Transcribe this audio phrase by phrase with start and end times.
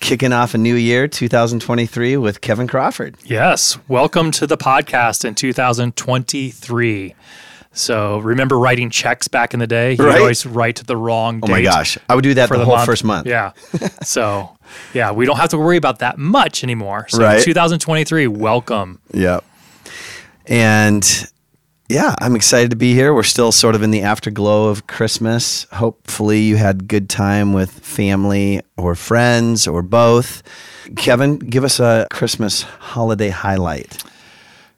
[0.00, 3.16] kicking off a new year, 2023, with Kevin Crawford.
[3.24, 3.78] Yes.
[3.88, 7.14] Welcome to the podcast in 2023.
[7.72, 9.92] So remember writing checks back in the day?
[9.92, 10.18] You Right.
[10.20, 12.76] always write the wrong Oh my gosh, I would do that for the, the whole
[12.76, 12.86] month.
[12.86, 13.26] first month.
[13.28, 13.52] Yeah.
[14.02, 14.56] so,
[14.92, 17.06] yeah, we don't have to worry about that much anymore.
[17.08, 17.42] So, Right.
[17.42, 19.00] 2023, welcome.
[19.12, 19.44] Yep.
[20.46, 21.26] And
[21.90, 23.12] yeah, I'm excited to be here.
[23.12, 25.64] We're still sort of in the afterglow of Christmas.
[25.72, 30.44] Hopefully, you had good time with family or friends or both.
[30.96, 34.04] Kevin, give us a Christmas holiday highlight.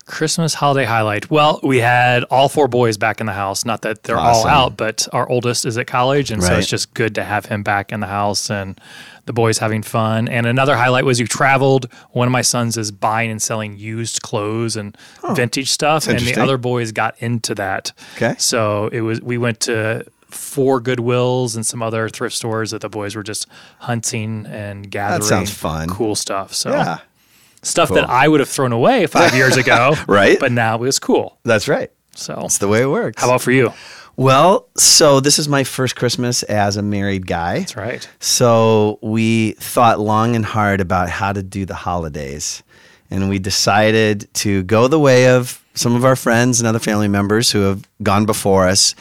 [0.07, 1.31] Christmas holiday highlight.
[1.31, 3.65] Well, we had all four boys back in the house.
[3.65, 4.51] Not that they're Awesome.
[4.51, 6.31] all out, but our oldest is at college.
[6.31, 8.81] And so it's just good to have him back in the house and
[9.27, 10.29] the boys having fun.
[10.29, 11.87] And another highlight was you traveled.
[12.11, 14.97] One of my sons is buying and selling used clothes and
[15.35, 16.09] vintage stuff.
[16.09, 17.93] And the other boys got into that.
[18.17, 18.35] Okay.
[18.39, 22.89] So it was, we went to four Goodwills and some other thrift stores that the
[22.89, 23.47] boys were just
[23.79, 25.21] hunting and gathering.
[25.21, 25.89] That sounds fun.
[25.89, 26.55] Cool stuff.
[26.55, 26.99] So Yeah,
[27.63, 27.97] stuff Cool.
[27.97, 29.95] that I would have thrown away five years ago.
[30.07, 30.39] Right.
[30.41, 31.39] But now it was cool.
[31.45, 31.91] that's right.
[32.15, 33.23] So That's the way it works.
[33.23, 33.73] how about for you?
[34.17, 37.61] well, so this is my first Christmas as a married guy.
[37.61, 38.07] That's right.
[38.21, 42.63] So we thought long and hard about how to do the holidays.
[43.11, 47.09] And we decided to go the way of some of our friends and other family
[47.09, 48.95] members who have gone before us,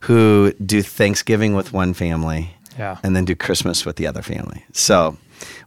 [0.00, 2.96] who do Thanksgiving with one family Yeah.
[3.04, 4.64] and then do Christmas with the other family.
[4.72, 5.16] So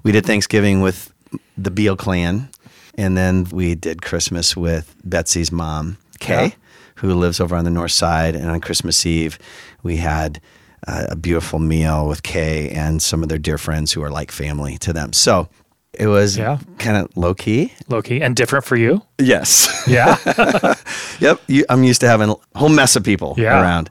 [0.04, 1.14] we did Thanksgiving with
[1.58, 2.50] the Beal clan,
[2.98, 6.52] and then we did Christmas with Betsy's mom, Kay, Yeah.
[6.96, 8.36] who lives over on the north side.
[8.36, 9.40] And on Christmas Eve,
[9.84, 10.40] we had
[10.88, 14.32] uh, a beautiful meal with Kay and some of their dear friends who are like
[14.32, 15.12] family to them.
[15.14, 15.50] So
[15.94, 16.58] it was Yeah.
[16.78, 17.74] kind of low key.
[17.90, 19.02] Low key and different for you.
[19.18, 19.68] Yes.
[19.88, 20.18] Yeah.
[21.20, 21.42] yep.
[21.48, 23.62] You, I'm used to having a whole mess of people Yeah.
[23.62, 23.90] around.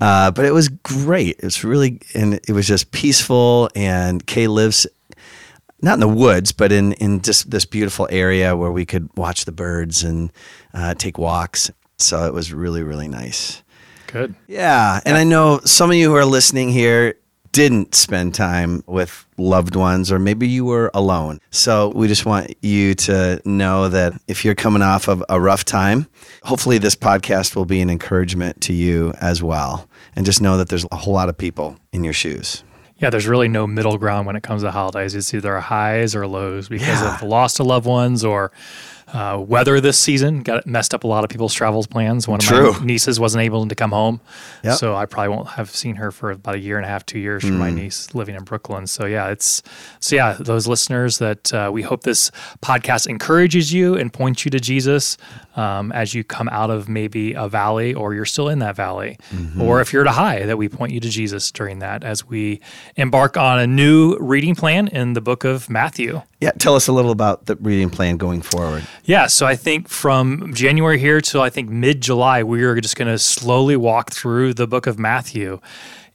[0.00, 1.36] Uh, but it was great.
[1.38, 3.68] It was really, and it was just peaceful.
[3.76, 4.86] And Kay lives
[5.84, 9.44] not in the woods, but in, in just this beautiful area where we could watch
[9.44, 10.32] the birds and
[10.72, 11.70] uh, take walks.
[11.98, 13.62] So it was really, really nice.
[14.06, 14.34] Good.
[14.48, 15.00] Yeah.
[15.04, 17.16] And I know some of you who are listening here
[17.52, 21.38] didn't spend time with loved ones, or maybe you were alone.
[21.50, 25.64] So we just want you to know that if you're coming off of a rough
[25.64, 26.08] time,
[26.42, 29.88] hopefully this podcast will be an encouragement to you as well.
[30.16, 32.64] And just know that there's a whole lot of people in your shoes.
[32.98, 35.14] Yeah, there's really no middle ground when it comes to holidays.
[35.14, 37.14] It's either highs or lows because Yeah.
[37.14, 38.52] of the loss of loved ones or
[39.14, 42.28] uh, weather this season got messed up a lot of people's travels plans.
[42.28, 42.72] One of True.
[42.72, 44.20] my nieces wasn't able to come home,
[44.64, 44.76] Yep.
[44.76, 47.18] so I probably won't have seen her for about a year and a half, two
[47.20, 47.58] years for Mm.
[47.58, 48.86] my niece living in Brooklyn.
[48.88, 49.62] So yeah, it's
[50.00, 52.30] so yeah, those listeners that uh, we hope this
[52.60, 55.16] podcast encourages you and points you to Jesus
[55.56, 59.16] um, as you come out of maybe a valley or you're still in that valley,
[59.32, 59.62] Mm-hmm.
[59.62, 62.26] or if you're at a high, that we point you to Jesus during that as
[62.26, 62.60] we
[62.96, 66.22] embark on a new reading plan in the book of Matthew.
[66.44, 66.50] Yeah.
[66.58, 68.86] Tell us a little about the reading plan going forward.
[69.04, 72.96] Yeah, so I think from January here till I think mid July, we are just
[72.96, 75.58] going to slowly walk through the book of Matthew.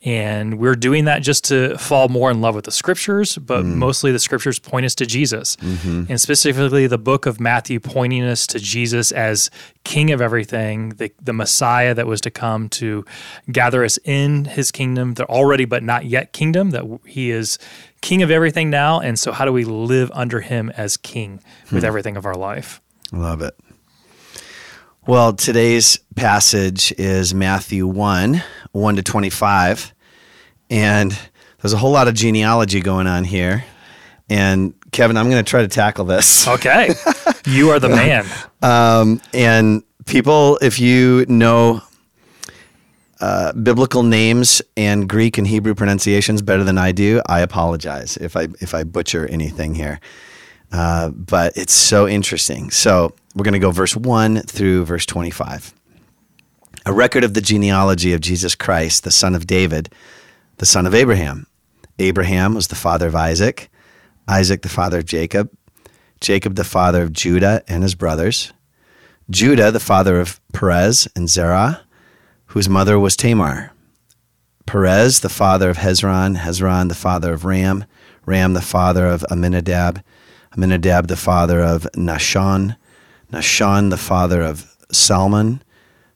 [0.02, 3.76] And we're doing that just to fall more in love with the scriptures, but mm.
[3.76, 5.58] mostly the scriptures point us to Jesus.
[5.58, 6.06] Mm-hmm.
[6.08, 9.52] And specifically, the book of Matthew pointing us to Jesus as
[9.84, 13.04] King of everything, the, the Messiah that was to come to
[13.52, 17.60] gather us in his kingdom, the already but not yet kingdom, that he is
[18.00, 19.02] King of everything now.
[19.02, 21.42] And so, how do we live under him as King
[21.74, 21.88] with hmm.
[21.88, 22.80] everything of our life?
[23.12, 23.54] Love it.
[25.08, 28.44] Well, today's passage is Matthew 1
[28.74, 29.94] 1 to 25.
[30.70, 31.18] And
[31.62, 33.64] there's a whole lot of genealogy going on here.
[34.30, 36.48] And Kevin, I'm going to try to tackle this.
[36.48, 36.94] Okay.
[37.46, 38.26] you are the man.
[38.62, 41.82] Um, and people, if you know
[43.22, 48.36] uh, biblical names and Greek and Hebrew pronunciations better than I do, I apologize if
[48.36, 50.02] I if I butcher anything here.
[50.72, 52.70] Uh, but it's so interesting.
[52.72, 55.74] So we're going to go verse one through verse twenty-five.
[56.86, 59.94] A record of the genealogy of Jesus Christ, the son of David,
[60.58, 61.48] the son of Abraham.
[61.98, 63.70] Abraham was the father of Isaac,
[64.28, 65.52] Isaac the father of Jacob,
[66.22, 68.54] Jacob the father of Judah and his brothers,
[69.30, 71.82] Judah the father of Perez and Zerah,
[72.48, 73.72] whose mother was Tamar,
[74.66, 77.86] Perez the father of Hezron, Hezron the father of Ram,
[78.26, 80.02] Ram the father of Amminadab,
[80.54, 82.76] Amminadab the father of Nahshon,
[83.32, 85.62] Nahshon the father of Salmon,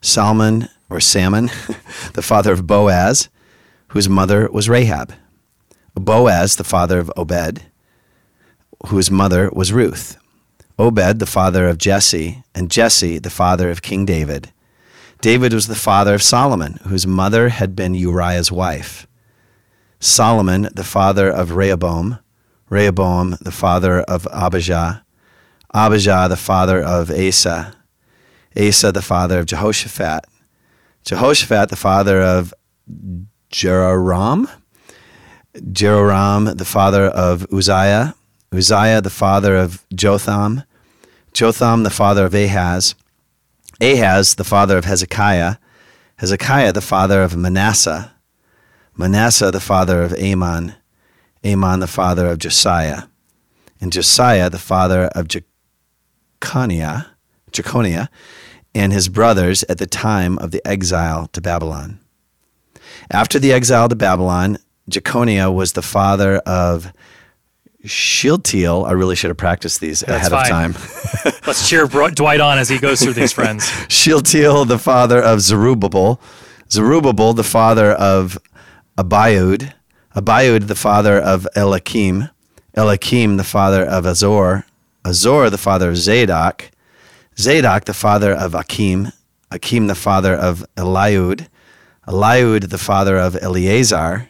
[0.00, 1.50] Salmon or Salmon,
[2.14, 3.28] the father of Boaz,
[3.88, 5.14] whose mother was Rahab.
[5.94, 7.62] Boaz, the father of Obed,
[8.88, 10.18] whose mother was Ruth.
[10.78, 14.50] Obed, the father of Jesse, and Jesse, the father of King David.
[15.20, 19.06] David was the father of Solomon, whose mother had been Uriah's wife.
[20.00, 22.18] Solomon, the father of Rehoboam.
[22.68, 25.04] Rehoboam, the father of Abijah.
[25.72, 27.74] Abijah, the father of Asa.
[28.56, 30.24] Asa, the father of Jehoshaphat.
[31.04, 32.54] Jehoshaphat, the father of
[33.50, 34.48] Jeroram.
[35.72, 38.14] Jeroram, the father of Uzziah.
[38.52, 40.62] Uzziah, the father of Jotham.
[41.32, 42.94] Jotham, the father of Ahaz.
[43.80, 45.56] Ahaz, the father of Hezekiah.
[46.16, 48.12] Hezekiah, the father of Manasseh.
[48.96, 50.74] Manasseh, the father of Amon.
[51.44, 53.04] Amon, the father of Josiah.
[53.80, 57.06] And Josiah, the father of Jeconiah,
[57.52, 58.08] Jeconiah,
[58.74, 62.00] and his brothers at the time of the exile to Babylon.
[63.10, 64.58] After the exile to Babylon,
[64.88, 66.92] Jeconiah was the father of
[67.84, 68.84] Shealtiel.
[68.86, 70.70] I really should have practiced these That's ahead fine.
[70.70, 70.76] of
[71.22, 71.32] time.
[71.46, 73.64] Let's cheer Dwight on as he goes through these friends.
[73.88, 76.20] Shealtiel, the father of Zerubbabel.
[76.70, 78.38] Zerubbabel, the father of
[78.96, 79.72] Abiud.
[80.14, 82.30] Abiud, the father of Elakim.
[82.76, 84.64] Elakim, the father of Azor.
[85.04, 86.70] Azor, the father of Zadok.
[87.36, 89.08] Zadok, the father of Akim.
[89.50, 91.48] Akim, the father of Eliud.
[92.06, 94.28] Eliud, the father of Eleazar.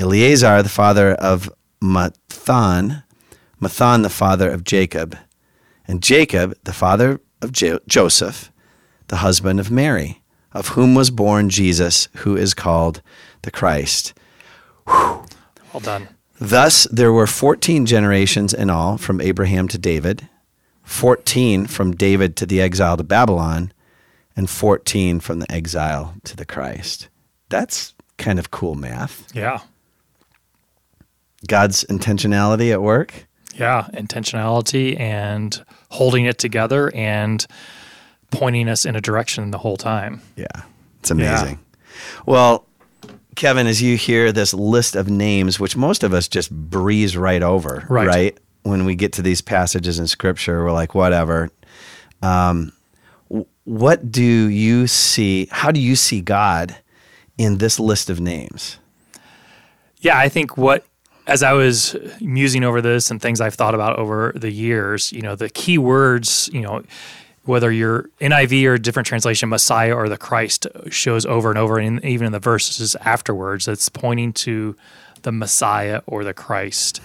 [0.00, 1.52] Eleazar, the father of
[1.82, 3.02] Matthan.
[3.60, 5.18] Matthan, the father of Jacob.
[5.86, 8.50] And Jacob, the father of jo- Joseph,
[9.08, 10.22] the husband of Mary,
[10.52, 13.02] of whom was born Jesus, who is called
[13.42, 14.14] the Christ.
[14.86, 16.08] Well done.
[16.38, 20.28] Thus there were 14 generations in all from Abraham to David,
[20.82, 23.72] 14 from David to the exile to Babylon,
[24.36, 27.08] and 14 from the exile to the Christ.
[27.48, 29.26] That's kind of cool math.
[29.34, 29.60] Yeah.
[31.46, 33.26] God's intentionality at work.
[33.54, 33.88] Yeah.
[33.94, 37.46] Intentionality and holding it together and
[38.30, 40.20] pointing us in a direction the whole time.
[40.36, 40.62] Yeah,
[41.00, 41.58] it's amazing.
[42.26, 42.65] Well,
[43.36, 47.42] Kevin, as you hear this list of names, which most of us just breeze right
[47.42, 48.38] over, Right.
[48.62, 51.50] When we get to these passages in Scripture, we're like, whatever.
[52.20, 52.72] Um,
[53.62, 55.46] what do you see?
[55.52, 56.74] How do you see God
[57.38, 58.78] in this list of names?
[60.00, 60.84] Yeah, I think what
[61.26, 65.22] as I was musing over this and things I've thought about over the years, you
[65.22, 66.82] know, the key words, you know,
[67.46, 71.78] whether you're NIV or a different translation, Messiah or the Christ shows over and over,
[71.78, 74.76] and even in the verses afterwards, it's pointing to
[75.22, 77.00] the Messiah or the Christ.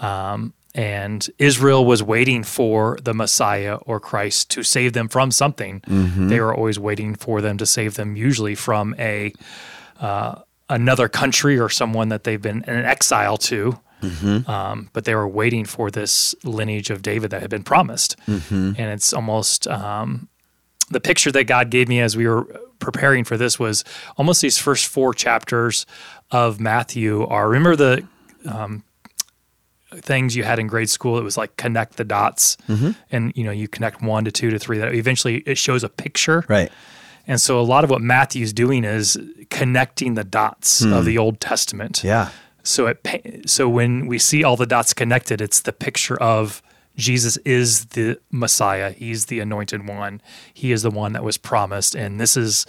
[0.00, 5.82] Um, and Israel was waiting for the Messiah or Christ to save them from something.
[6.28, 9.32] They were always waiting for them to save them, usually from a
[10.00, 10.36] uh,
[10.68, 13.80] another country or someone that they've been in exile to.
[14.48, 18.16] Um, but they were waiting for this lineage of David that had been promised.
[18.26, 20.28] And it's almost um,
[20.90, 22.44] the picture that God gave me as we were
[22.78, 23.84] preparing for this was
[24.16, 25.84] almost these first four chapters
[26.30, 28.06] of Matthew are remember the
[28.46, 28.82] um,
[29.96, 32.56] things you had in grade school it was like connect the dots
[33.10, 35.88] and you know you connect one to two to three that eventually it shows a
[35.88, 36.70] picture Right.
[37.26, 39.18] and so a lot of what Matthew's doing is
[39.50, 42.04] connecting the dots of the Old Testament.
[42.04, 42.30] Yeah.
[42.62, 46.62] So it so when we see all the dots connected, it's the picture of
[46.96, 48.90] Jesus is the Messiah.
[48.92, 50.20] He's the anointed one.
[50.52, 52.66] He is the one that was promised, and this is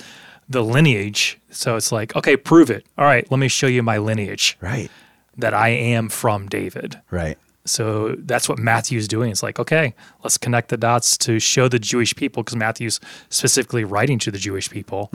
[0.48, 1.40] the lineage.
[1.50, 2.86] So it's like, okay, prove it.
[2.98, 4.90] All right, let me show you my lineage Right.
[5.38, 7.00] that I am from David.
[7.10, 7.38] Right.
[7.66, 9.30] So that's what Matthew's doing.
[9.32, 13.00] It's like, okay, let's connect the dots to show the Jewish people, because Matthew's
[13.30, 15.10] specifically writing to the Jewish people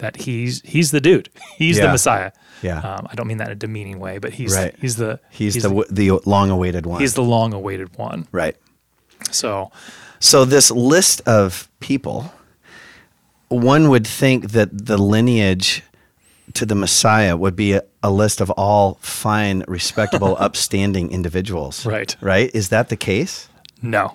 [0.00, 1.92] that he's he's the dude, he's the Mm-hmm.
[1.92, 2.32] Messiah.
[2.62, 2.78] Yeah.
[2.80, 4.74] Um, I don't mean that in a demeaning way, but he's Right.
[4.80, 7.00] he's the He's, the w the long-awaited one.
[7.00, 8.26] he's the long-awaited one.
[8.32, 8.56] right.
[9.30, 9.70] So
[10.20, 12.32] So this list of people,
[13.48, 15.82] one would think that the lineage
[16.54, 21.86] to the Messiah would be a, a list of all fine, respectable, upstanding individuals.
[21.86, 22.16] Right.
[22.20, 22.50] Right?
[22.54, 23.48] Is that the case?
[23.82, 24.14] no,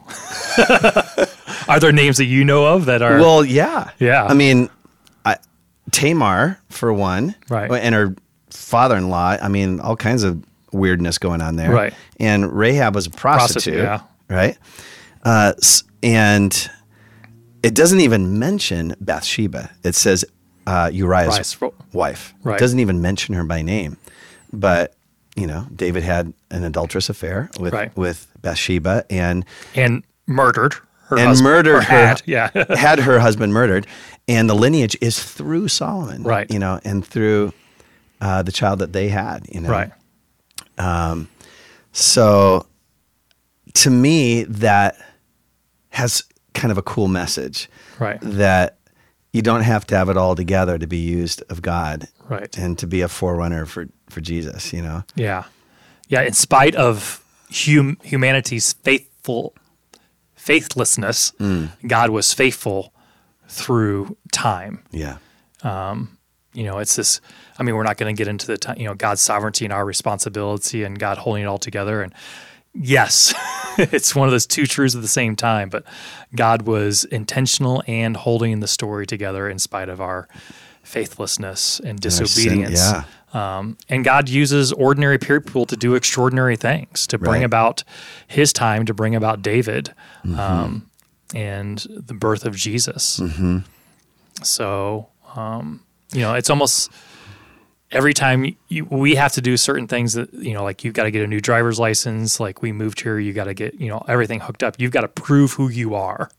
[1.67, 3.89] are there names that you know of that are Well, yeah.
[3.97, 4.23] Yeah.
[4.23, 4.69] I mean,
[5.25, 5.37] I,
[5.91, 7.71] Tamar for one, Right.
[7.71, 8.15] And her
[8.51, 9.37] father-in-law.
[9.41, 11.93] I mean, all kinds of weirdness going on there, Right.
[12.19, 14.35] And Rahab was a prostitute, Prostitute, yeah.
[14.35, 14.57] right?
[15.23, 15.53] Uh,
[16.03, 16.69] and
[17.63, 19.71] it doesn't even mention Bathsheba.
[19.83, 20.23] It says
[20.67, 21.57] uh, Uriah's
[21.93, 22.33] wife.
[22.43, 22.59] Right.
[22.59, 23.97] Doesn't even mention her by name,
[24.53, 24.93] but.
[25.37, 27.93] You know, David had an adulterous affair with Right.
[27.97, 29.43] with Bathsheba, and
[29.75, 30.75] and murdered
[31.09, 32.51] her and husband- murdered or her had, yeah.
[32.77, 33.85] had her husband murdered,
[34.29, 36.49] and the lineage is through Solomon, Right.
[36.49, 37.51] You know, and through
[38.21, 39.91] uh, the child that they had, you know, right.
[40.77, 41.27] Um,
[41.91, 42.65] So,
[43.73, 44.95] to me, that
[45.89, 47.69] has kind of a cool message,
[47.99, 48.19] Right.
[48.21, 48.77] That
[49.35, 52.57] you don't have to have it all together to be used of God, Right.
[52.57, 55.03] And to be a forerunner for for Jesus, you know.
[55.15, 55.43] Yeah.
[56.07, 56.21] Yeah.
[56.21, 59.53] In spite of hum- humanity's faithful
[60.35, 61.69] faithlessness, Mm.
[61.87, 62.93] God was faithful
[63.47, 64.83] through time.
[64.91, 65.17] Yeah,
[65.63, 66.17] Um,
[66.53, 67.19] You know, it's this.
[67.59, 68.77] I mean, we're not going to get into the time.
[68.79, 72.01] You know, God's sovereignty and our responsibility, and God holding it all together.
[72.01, 72.13] And
[72.75, 73.33] yes,
[73.77, 75.69] it's one of those two truths at the same time.
[75.69, 75.83] But
[76.35, 80.27] God was intentional and holding the story together in spite of our
[80.83, 82.79] faithlessness and disobedience.
[82.79, 83.03] yeah.
[83.33, 87.43] Um, and God uses ordinary people to do extraordinary things, to bring Right.
[87.45, 87.83] about
[88.27, 90.39] His time, to bring about David, Mm-hmm.
[90.39, 90.89] um,
[91.33, 93.19] and the birth of Jesus.
[93.19, 93.57] Mm-hmm.
[94.43, 95.81] So, um,
[96.13, 96.91] you know, it's almost
[97.91, 101.03] every time you, we have to do certain things that you know, like you've got
[101.03, 102.39] to get a new driver's license.
[102.39, 104.75] Like we moved here, you got to get you know everything hooked up.
[104.79, 106.29] You've got to prove who you are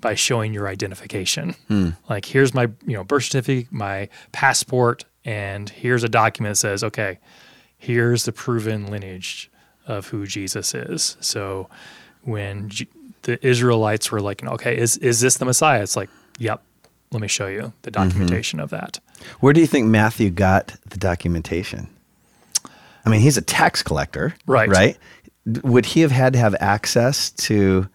[0.00, 1.54] by showing your identification.
[1.68, 1.90] Hmm.
[2.08, 6.84] Like here's my you know birth certificate, my passport, and here's a document that says,
[6.84, 7.18] okay,
[7.76, 9.50] here's the proven lineage
[9.86, 11.16] of who Jesus is.
[11.20, 11.68] So
[12.22, 12.88] when J-
[13.22, 15.82] the Israelites were like, okay, is is this the Messiah?
[15.82, 16.62] It's like, yep.
[17.10, 19.00] Let me show you the documentation of that.
[19.40, 21.88] Where do you think Matthew got the documentation?
[23.04, 24.68] I mean, he's a tax collector, Right.
[24.68, 24.98] Right?
[25.62, 27.88] Would he have had to have access to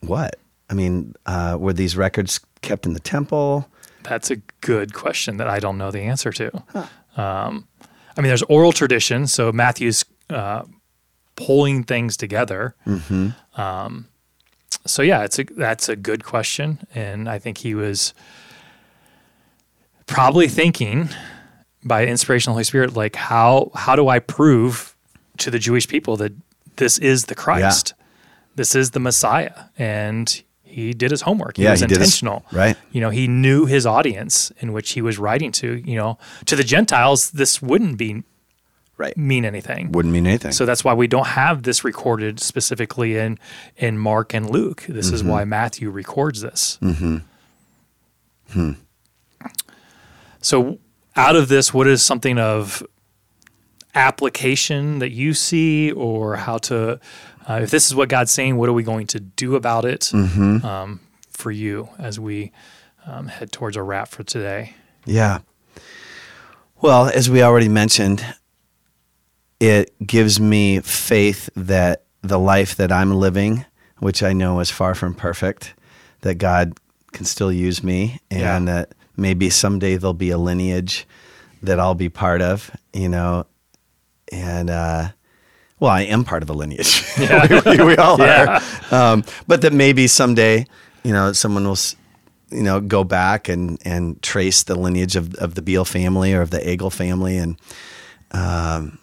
[0.00, 0.36] what?
[0.68, 3.68] I mean, uh, were these records kept in the temple?
[4.02, 6.50] That's a good question that I don't know the answer to.
[7.16, 7.68] Um,
[8.16, 10.62] I mean, there's oral tradition, so Matthew's uh,
[11.36, 12.74] pulling things together.
[13.56, 14.08] Um,
[14.86, 18.14] so yeah, it's a that's a good question, and I think he was
[20.06, 21.08] probably thinking
[21.84, 24.96] by inspiration of the Holy Spirit, like how how do I prove
[25.38, 26.32] to the Jewish people that
[26.76, 27.94] this is the Christ,
[28.56, 31.56] this is the Messiah, and he did his homework.
[31.58, 32.76] He Yeah, was he did his- intentional, right.
[32.92, 35.74] You know, he knew his audience in which he was writing to.
[35.84, 38.22] You know, to the Gentiles, this wouldn't be
[39.02, 39.16] Right.
[39.16, 39.90] mean anything.
[39.90, 40.52] Wouldn't mean anything.
[40.52, 43.38] So that's why we don't have this recorded specifically in
[43.76, 44.84] in Mark and Luke.
[44.88, 46.78] This is why Matthew records this.
[50.40, 50.78] So
[51.16, 52.82] out of this, what is something of
[53.94, 56.98] application that you see, or how to,
[57.48, 60.12] uh, if this is what God's saying, what are we going to do about it
[60.14, 62.52] um, for you as we
[63.06, 64.74] um, head towards a wrap for today?
[65.04, 65.40] Yeah.
[66.80, 68.24] Well, as we already mentioned,
[69.62, 73.64] it gives me faith that the life that I'm living,
[74.00, 75.74] which I know is far from perfect,
[76.22, 76.74] that God
[77.12, 78.74] can still use me and Yeah.
[78.74, 81.06] that maybe someday there'll be a lineage
[81.62, 83.46] that I'll be part of, you know.
[84.32, 85.10] And, uh,
[85.78, 87.04] well, I am part of a lineage.
[87.18, 87.26] we,
[87.78, 88.60] we- we all Yeah.
[88.90, 88.94] are.
[89.12, 90.66] Um, but that maybe someday,
[91.04, 91.78] you know, someone will,
[92.50, 96.40] you know, go back and, and trace the lineage of, of the Beale family or
[96.40, 97.36] of the Egel family.
[97.36, 97.56] And
[98.32, 98.98] um,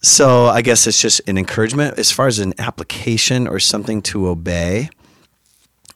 [0.00, 4.28] so I guess it's just an encouragement as far as an application or something to
[4.28, 4.90] obey.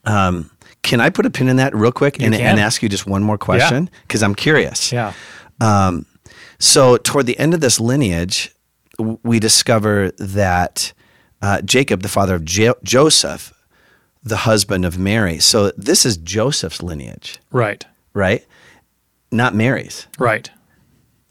[0.05, 0.51] Um,
[0.83, 3.23] can I put a pin in that real quick and, and ask you just one
[3.23, 3.89] more question?
[4.03, 4.93] Because I'm curious.
[4.93, 5.13] Yeah.
[6.59, 8.55] So, toward the end of this lineage,
[8.99, 10.93] we discover that
[11.41, 13.53] uh, Jacob, the father of jo- Joseph,
[14.23, 15.41] the husband of Mary.
[15.41, 17.85] So, this is Joseph's lineage, Right.
[18.15, 18.47] right?
[19.33, 20.07] Not Mary's.
[20.19, 20.51] Right.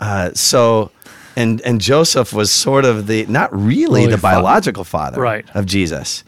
[0.02, 0.92] Uh, so,
[1.36, 5.46] and and Joseph was sort of the not really Really the fa- biological father Right.
[5.54, 6.24] of Jesus,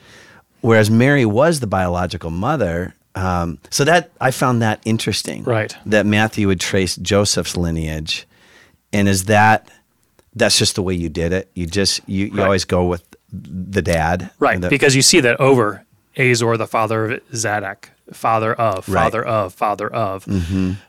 [0.61, 2.95] whereas Mary was the biological mother.
[3.15, 5.75] Um, so that I found that interesting, Right.
[5.85, 8.25] That Matthew would trace Joseph's lineage,
[8.91, 9.69] and is that
[10.35, 11.49] that's just the way you did it?
[11.53, 12.45] You just you, you Right.
[12.45, 15.83] always go with the dad, Right, The- because you see that over
[16.17, 19.03] Azor, the father of Zadok, father of, Right.
[19.03, 20.27] father of, father of.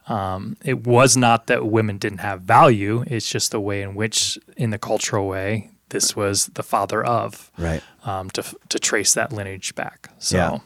[0.08, 3.04] Um, it was not that women didn't have value.
[3.06, 7.50] It's just the way in which, in the cultural way, this was the father of,
[7.58, 7.82] right.
[8.04, 10.10] um, to to trace that lineage back.
[10.18, 10.58] So, Yeah.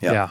[0.00, 0.28] yeah, Yeah.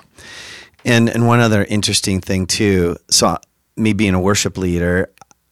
[0.86, 2.98] And and one other interesting thing too.
[3.10, 3.38] So
[3.78, 5.10] me being a worship leader,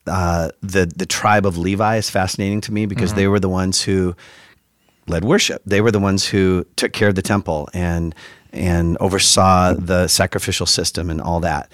[0.07, 3.81] uh, the the tribe of Levi is fascinating to me because they were the ones
[3.81, 4.13] who
[5.07, 5.61] led worship.
[5.65, 8.13] They were the ones who took care of the temple and
[8.53, 11.71] and oversaw the sacrificial system and all that.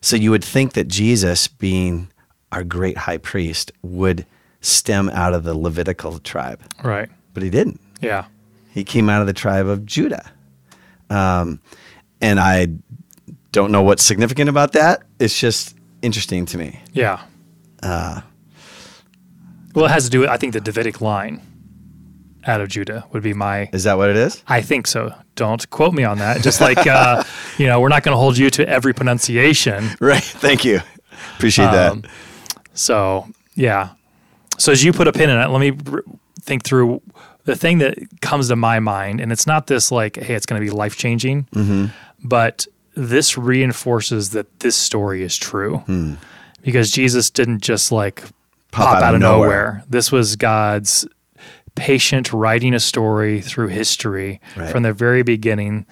[0.00, 2.08] So you would think that Jesus, being
[2.52, 4.24] our great high priest, would
[4.60, 7.80] stem out of the Levitical tribe, right, but he didn't.
[8.00, 8.26] yeah,
[8.70, 10.30] He came out of the tribe of Judah.
[11.10, 11.60] Um,
[12.20, 12.68] and I
[13.50, 15.02] don't know what's significant about that.
[15.18, 16.80] It's just interesting to me.
[16.92, 17.20] Yeah.
[19.74, 21.40] well, it has to do with, I think, the Davidic line
[22.46, 23.68] out of Judah would be my.
[23.72, 24.42] Is that what it is?
[24.48, 25.14] I think so.
[25.36, 26.42] Don't quote me on that.
[26.42, 27.22] Just like, uh,
[27.58, 29.88] you know, we're not going to hold you to every pronunciation.
[30.00, 30.22] Right.
[30.22, 30.80] Thank you.
[31.36, 32.10] Appreciate Um, that.
[32.74, 33.90] So, yeah.
[34.58, 36.02] So, as you put a pin in it, let me r-
[36.40, 37.00] think through
[37.44, 39.20] the thing that comes to my mind.
[39.20, 41.86] And it's not this like, hey, it's going to be life changing, Mm-hmm.
[42.22, 45.82] but this reinforces that this story is true
[46.62, 48.22] because Jesus didn't just like
[48.70, 49.82] pop, out, of nowhere.
[49.88, 51.06] This was God's
[51.74, 54.70] patient writing a story through history Right.
[54.70, 55.86] from the very beginning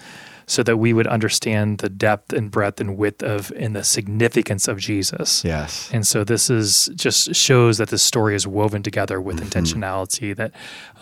[0.47, 4.67] so that we would understand the depth and breadth and width of and the significance
[4.67, 5.45] of Jesus.
[5.45, 5.89] Yes.
[5.93, 10.51] And so this is just shows that this story is woven together with intentionality that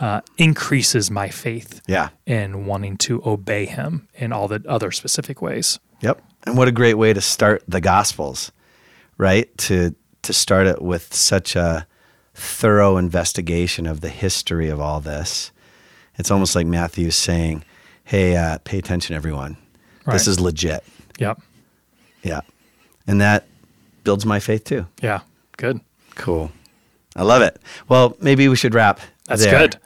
[0.01, 2.11] uh, increases my faith Yeah.
[2.27, 5.79] in wanting to obey him in all the other specific ways.
[6.03, 6.21] Yep.
[6.45, 8.53] And what a great way to start the Gospels,
[9.17, 9.49] right?
[9.59, 11.87] To to start it with such a
[12.39, 15.53] thorough investigation of the history of all this.
[16.17, 17.65] It's almost like Matthew's saying,
[18.05, 19.57] "Hey, uh, pay attention, everyone.
[20.05, 20.15] Right.
[20.15, 20.85] This is legit."
[21.19, 21.41] Yep.
[22.23, 22.41] Yeah,
[23.07, 23.47] and that
[24.05, 24.87] builds my faith too.
[25.03, 25.21] Yeah.
[25.57, 25.81] Good.
[26.15, 26.51] Cool.
[27.17, 27.61] I love it.
[27.89, 29.01] Well, maybe we should wrap.
[29.27, 29.59] That's there.
[29.59, 29.79] good.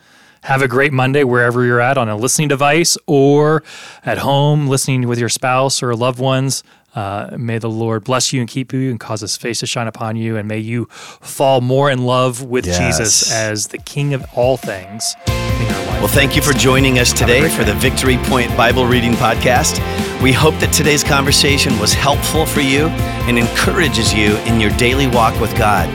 [0.43, 3.63] Have a great Monday wherever you're at on a listening device or
[4.05, 6.63] at home listening with your spouse or loved ones.
[6.95, 9.87] Uh, may the Lord bless you and keep you and cause his face to shine
[9.87, 10.37] upon you.
[10.37, 12.79] And may you fall more in love with Yes.
[12.79, 15.99] Jesus as the King of all things in your life.
[16.01, 19.79] Well, thank you for joining us today for the Victory Point Bible Reading Podcast.
[20.23, 22.87] We hope that today's conversation was helpful for you
[23.27, 25.89] and encourages you in your daily walk with God.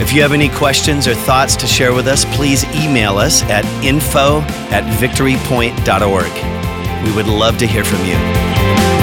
[0.00, 3.64] If you have any questions or thoughts to share with us, please email us at
[3.84, 7.04] info at victorypoint.org.
[7.08, 8.97] We would love to hear from you.